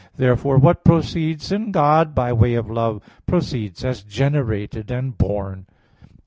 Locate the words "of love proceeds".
2.55-3.85